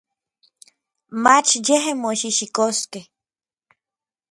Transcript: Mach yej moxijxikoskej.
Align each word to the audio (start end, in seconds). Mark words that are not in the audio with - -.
Mach 1.23 1.51
yej 1.65 1.87
moxijxikoskej. 2.01 3.03